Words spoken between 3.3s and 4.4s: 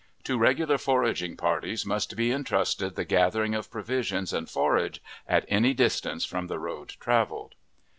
of provisions